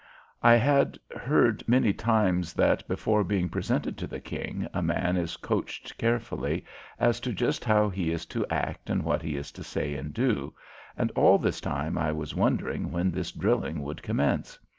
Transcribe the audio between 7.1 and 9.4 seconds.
to just how he is to act and what he